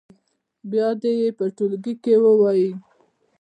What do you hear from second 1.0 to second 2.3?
دې یې په ټولګي کې